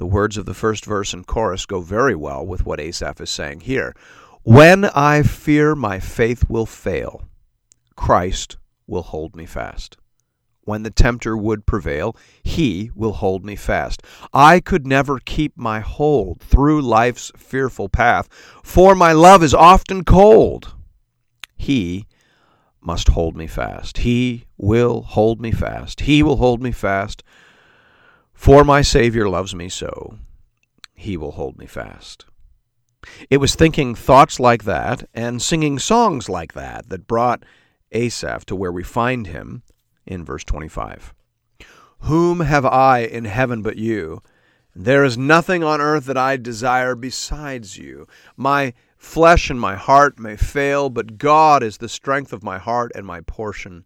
The 0.01 0.07
words 0.07 0.39
of 0.39 0.47
the 0.47 0.55
first 0.55 0.87
verse 0.87 1.13
and 1.13 1.27
chorus 1.27 1.67
go 1.67 1.83
very 1.83 2.15
well 2.15 2.45
with 2.45 2.65
what 2.65 2.81
Asaph 2.81 3.21
is 3.21 3.29
saying 3.29 3.61
here. 3.61 3.95
When 4.43 4.87
I 4.87 5.23
fear 5.23 5.75
my 5.75 6.01
faith 6.01 6.49
will 6.49 6.65
fail, 6.65 7.29
Christ 7.97 8.57
will 8.87 9.03
hold 9.03 9.37
me 9.37 9.45
fast 9.45 9.99
when 10.65 10.85
the 10.85 10.91
tempter 10.91 11.37
would 11.37 11.67
prevail, 11.67 12.17
he 12.43 12.91
will 12.95 13.15
hold 13.15 13.45
me 13.45 13.57
fast. 13.57 14.03
I 14.33 14.61
could 14.61 14.87
never 14.87 15.19
keep 15.19 15.57
my 15.57 15.81
hold 15.81 16.41
through 16.41 16.81
life's 16.81 17.33
fearful 17.37 17.89
path, 17.89 18.29
for 18.63 18.95
my 18.95 19.13
love 19.13 19.43
is 19.43 19.53
often 19.53 20.05
cold. 20.05 20.75
He 21.57 22.07
must 22.81 23.09
hold 23.09 23.37
me 23.37 23.47
fast. 23.47 23.99
He 23.99 24.45
will 24.57 25.03
hold 25.03 25.41
me 25.41 25.51
fast. 25.51 26.03
He 26.03 26.23
will 26.23 26.37
hold 26.37 26.63
me 26.63 26.71
fast 26.73 27.23
For 28.41 28.65
my 28.65 28.81
Savior 28.81 29.29
loves 29.29 29.55
me 29.55 29.69
so, 29.69 30.19
he 30.95 31.19
will 31.19 31.33
hold 31.33 31.59
me 31.59 31.67
fast. 31.67 32.25
It 33.29 33.37
was 33.37 33.55
thinking 33.55 33.95
thoughts 33.95 34.41
like 34.41 34.65
that 34.65 35.07
and 35.13 35.43
singing 35.43 35.79
songs 35.79 36.27
like 36.27 36.55
that 36.55 36.89
that 36.89 37.07
brought 37.07 37.45
Asaph 37.93 38.47
to 38.47 38.57
where 38.57 38.73
we 38.73 38.83
find 38.83 39.27
him 39.27 39.63
in 40.07 40.25
verse 40.25 40.43
25. 40.45 41.13
Whom 41.99 42.41
have 42.41 42.65
I 42.65 43.01
in 43.01 43.27
heaven 43.27 43.61
but 43.61 43.77
you? 43.77 44.23
There 44.75 45.05
is 45.05 45.19
nothing 45.19 45.63
on 45.63 45.83
earth 45.83 46.07
that 46.07 46.17
I 46.17 46.39
desire 46.39 46.95
besides 46.95 47.77
you. 47.77 48.09
My 48.39 48.73
flesh 48.97 49.51
and 49.51 49.61
my 49.61 49.75
heart 49.75 50.19
may 50.19 50.37
fail, 50.39 50.89
but 50.89 51.19
God 51.19 51.63
is 51.63 51.77
the 51.77 51.91
strength 51.91 52.33
of 52.33 52.43
my 52.43 52.57
heart 52.57 52.91
and 52.95 53.05
my 53.05 53.21
portion 53.21 53.85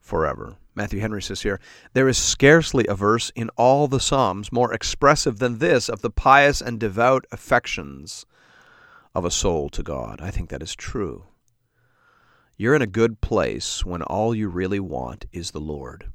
forever. 0.00 0.56
Matthew 0.74 1.00
Henry 1.00 1.22
says 1.22 1.42
here, 1.42 1.60
There 1.92 2.08
is 2.08 2.16
scarcely 2.18 2.86
a 2.88 2.94
verse 2.94 3.30
in 3.34 3.50
all 3.56 3.88
the 3.88 4.00
Psalms 4.00 4.52
more 4.52 4.72
expressive 4.72 5.38
than 5.38 5.58
this 5.58 5.88
of 5.88 6.02
the 6.02 6.10
pious 6.10 6.60
and 6.60 6.78
devout 6.78 7.26
affections 7.32 8.24
of 9.14 9.24
a 9.24 9.30
soul 9.30 9.68
to 9.70 9.82
God. 9.82 10.20
I 10.20 10.30
think 10.30 10.48
that 10.50 10.62
is 10.62 10.74
true. 10.74 11.24
You're 12.56 12.74
in 12.74 12.82
a 12.82 12.86
good 12.86 13.20
place 13.20 13.84
when 13.84 14.02
all 14.02 14.34
you 14.34 14.48
really 14.48 14.80
want 14.80 15.24
is 15.32 15.50
the 15.50 15.60
Lord. 15.60 16.10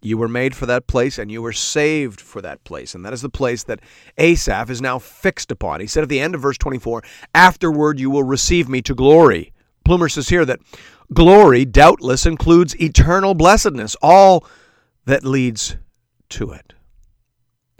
You 0.00 0.16
were 0.16 0.28
made 0.28 0.54
for 0.54 0.66
that 0.66 0.86
place 0.86 1.18
and 1.18 1.30
you 1.30 1.42
were 1.42 1.52
saved 1.52 2.20
for 2.20 2.40
that 2.42 2.62
place. 2.62 2.94
And 2.94 3.04
that 3.04 3.12
is 3.12 3.22
the 3.22 3.28
place 3.28 3.64
that 3.64 3.80
Asaph 4.16 4.70
is 4.70 4.80
now 4.80 4.98
fixed 4.98 5.50
upon. 5.50 5.80
He 5.80 5.88
said 5.88 6.04
at 6.04 6.08
the 6.08 6.20
end 6.20 6.36
of 6.36 6.42
verse 6.42 6.58
24, 6.58 7.02
Afterward 7.34 7.98
you 7.98 8.10
will 8.10 8.22
receive 8.22 8.68
me 8.68 8.80
to 8.82 8.94
glory. 8.94 9.52
Plumer 9.84 10.08
says 10.08 10.28
here 10.28 10.44
that 10.44 10.60
glory 11.12 11.64
doubtless 11.64 12.26
includes 12.26 12.80
eternal 12.80 13.34
blessedness, 13.34 13.96
all 14.02 14.46
that 15.04 15.24
leads 15.24 15.76
to 16.30 16.50
it. 16.52 16.74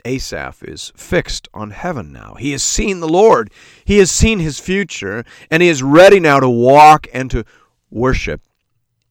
Asaph 0.05 0.63
is 0.63 0.91
fixed 0.95 1.47
on 1.53 1.71
heaven 1.71 2.11
now. 2.11 2.35
He 2.39 2.51
has 2.53 2.63
seen 2.63 2.99
the 2.99 3.07
Lord, 3.07 3.51
he 3.83 3.97
has 3.97 4.09
seen 4.09 4.39
his 4.39 4.59
future, 4.59 5.23
and 5.51 5.61
he 5.61 5.69
is 5.69 5.83
ready 5.83 6.19
now 6.19 6.39
to 6.39 6.49
walk 6.49 7.07
and 7.13 7.29
to 7.31 7.43
worship 7.89 8.41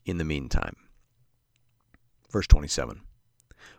in 0.05 0.19
the 0.19 0.25
meantime. 0.25 0.77
Verse 2.31 2.47
27 2.47 3.03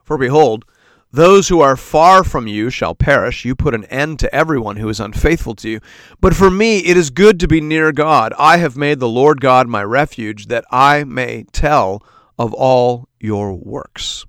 For 0.04 0.18
behold, 0.18 0.66
those 1.12 1.48
who 1.48 1.60
are 1.60 1.76
far 1.76 2.24
from 2.24 2.48
you 2.48 2.70
shall 2.70 2.94
perish. 2.94 3.44
You 3.44 3.56
put 3.56 3.74
an 3.74 3.86
end 3.86 4.20
to 4.20 4.34
everyone 4.34 4.78
who 4.78 4.90
is 4.90 5.00
unfaithful 5.00 5.56
to 5.56 5.70
you. 5.70 5.80
But 6.22 6.36
for 6.36 6.52
me 6.52 6.80
it 6.80 6.98
is 6.98 7.10
good 7.10 7.40
to 7.40 7.48
be 7.48 7.62
near 7.62 7.92
God. 7.92 8.34
I 8.38 8.58
have 8.58 8.78
made 8.78 9.00
the 9.00 9.10
Lord 9.10 9.42
God 9.42 9.68
my 9.68 9.84
refuge, 9.84 10.48
that 10.48 10.66
I 10.70 11.04
may 11.04 11.46
tell 11.52 12.04
of 12.38 12.54
all 12.54 13.10
your 13.20 13.54
works. 13.54 14.26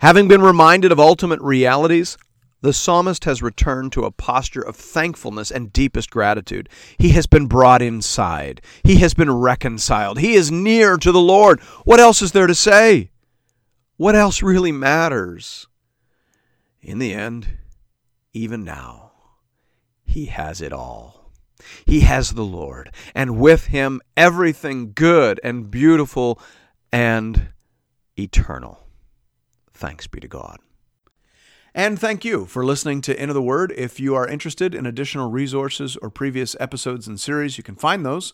Having 0.00 0.28
been 0.28 0.42
reminded 0.42 0.92
of 0.92 1.00
ultimate 1.00 1.40
realities, 1.40 2.18
the 2.60 2.72
psalmist 2.72 3.24
has 3.24 3.42
returned 3.42 3.92
to 3.92 4.04
a 4.04 4.10
posture 4.10 4.60
of 4.60 4.76
thankfulness 4.76 5.50
and 5.50 5.72
deepest 5.72 6.10
gratitude. 6.10 6.68
He 6.98 7.10
has 7.10 7.26
been 7.26 7.46
brought 7.46 7.80
inside. 7.80 8.60
He 8.82 8.96
has 8.96 9.14
been 9.14 9.32
reconciled. 9.32 10.18
He 10.18 10.34
is 10.34 10.50
near 10.50 10.96
to 10.98 11.12
the 11.12 11.20
Lord. 11.20 11.60
What 11.84 12.00
else 12.00 12.20
is 12.20 12.32
there 12.32 12.46
to 12.46 12.54
say? 12.54 13.10
What 13.96 14.14
else 14.14 14.42
really 14.42 14.72
matters? 14.72 15.66
In 16.82 16.98
the 16.98 17.14
end, 17.14 17.48
even 18.32 18.64
now, 18.64 19.12
he 20.04 20.26
has 20.26 20.60
it 20.60 20.72
all. 20.72 21.32
He 21.84 22.00
has 22.00 22.32
the 22.32 22.44
Lord, 22.44 22.92
and 23.14 23.40
with 23.40 23.66
him 23.66 24.00
everything 24.16 24.92
good 24.94 25.40
and 25.42 25.70
beautiful 25.70 26.40
and 26.92 27.48
eternal. 28.18 28.86
Thanks 29.72 30.06
be 30.06 30.20
to 30.20 30.28
God. 30.28 30.58
And 31.74 31.98
thank 31.98 32.24
you 32.24 32.46
for 32.46 32.64
listening 32.64 33.02
to 33.02 33.20
Into 33.20 33.34
the 33.34 33.42
Word. 33.42 33.72
If 33.76 34.00
you 34.00 34.14
are 34.14 34.26
interested 34.26 34.74
in 34.74 34.86
additional 34.86 35.30
resources 35.30 35.96
or 35.96 36.08
previous 36.08 36.56
episodes 36.60 37.06
and 37.06 37.20
series, 37.20 37.58
you 37.58 37.64
can 37.64 37.76
find 37.76 38.04
those 38.04 38.32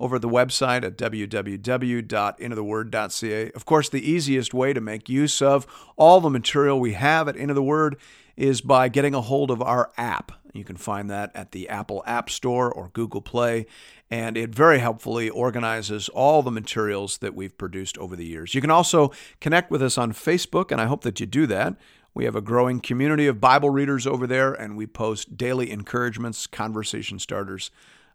over 0.00 0.18
the 0.18 0.28
website 0.28 0.82
at 0.82 0.96
www.intotheword.ca. 0.96 3.52
Of 3.52 3.64
course, 3.66 3.88
the 3.88 4.10
easiest 4.10 4.52
way 4.52 4.72
to 4.72 4.80
make 4.80 5.08
use 5.08 5.40
of 5.42 5.64
all 5.96 6.20
the 6.20 6.30
material 6.30 6.80
we 6.80 6.94
have 6.94 7.28
at 7.28 7.36
Into 7.36 7.54
the 7.54 7.62
Word 7.62 7.96
is 8.36 8.60
by 8.62 8.88
getting 8.88 9.14
a 9.14 9.20
hold 9.20 9.50
of 9.50 9.60
our 9.60 9.90
app. 9.98 10.32
You 10.54 10.64
can 10.64 10.76
find 10.76 11.10
that 11.10 11.30
at 11.34 11.52
the 11.52 11.68
Apple 11.68 12.02
App 12.06 12.30
Store 12.30 12.72
or 12.72 12.88
Google 12.88 13.20
Play, 13.20 13.66
and 14.10 14.36
it 14.36 14.54
very 14.54 14.80
helpfully 14.80 15.28
organizes 15.28 16.08
all 16.08 16.42
the 16.42 16.50
materials 16.50 17.18
that 17.18 17.34
we've 17.34 17.56
produced 17.56 17.96
over 17.98 18.16
the 18.16 18.26
years. 18.26 18.54
You 18.54 18.60
can 18.60 18.70
also 18.70 19.12
connect 19.40 19.70
with 19.70 19.82
us 19.82 19.96
on 19.98 20.12
Facebook, 20.12 20.72
and 20.72 20.80
I 20.80 20.86
hope 20.86 21.02
that 21.02 21.20
you 21.20 21.26
do 21.26 21.46
that. 21.46 21.76
We 22.14 22.24
have 22.24 22.34
a 22.34 22.40
growing 22.40 22.80
community 22.80 23.28
of 23.28 23.40
Bible 23.40 23.70
readers 23.70 24.04
over 24.06 24.26
there, 24.26 24.52
and 24.52 24.76
we 24.76 24.86
post 24.86 25.36
daily 25.36 25.70
encouragements, 25.70 26.48
conversation 26.48 27.20
starters. 27.20 27.70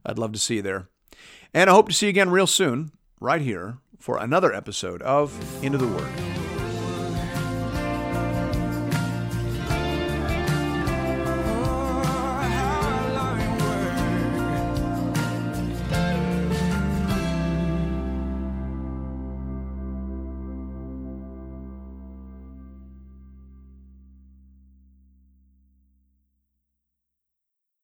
I'd 0.06 0.19
love 0.19 0.34
to 0.34 0.39
see 0.39 0.56
you 0.56 0.62
there. 0.62 0.89
And 1.54 1.70
I 1.70 1.74
hope 1.74 1.88
to 1.89 1.94
see 1.94 2.08
you 2.08 2.10
again 2.10 2.30
real 2.30 2.48
soon, 2.48 2.91
right 3.20 3.41
here, 3.41 3.78
for 4.00 4.18
another 4.18 4.54
episode 4.54 5.02
of 5.02 5.63
Into 5.63 5.78
the 5.78 5.88
Word. 5.88 6.44